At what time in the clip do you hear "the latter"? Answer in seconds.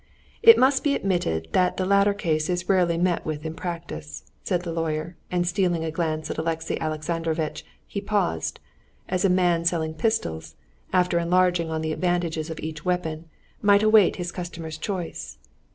1.77-2.15